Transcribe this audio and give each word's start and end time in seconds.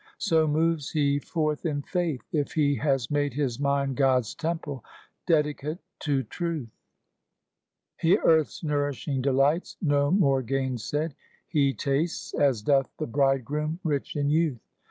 So 0.17 0.47
moves 0.47 0.89
he 0.89 1.19
forth 1.19 1.63
in 1.63 1.83
faith, 1.83 2.23
if 2.31 2.53
he 2.53 2.73
has 2.77 3.11
made 3.11 3.35
His 3.35 3.59
mind 3.59 3.97
God's 3.97 4.33
temple, 4.33 4.83
dedicate 5.27 5.77
to 5.99 6.23
truth. 6.23 6.69
Earth's 8.03 8.63
nourishing 8.63 9.21
delights, 9.21 9.77
no 9.79 10.09
more 10.09 10.41
gainsaid, 10.41 11.13
He 11.47 11.75
tastes, 11.75 12.33
as 12.33 12.63
doth 12.63 12.89
the 12.97 13.05
bridegroom 13.05 13.79
rich 13.83 14.15
in 14.15 14.31
youth. 14.31 14.65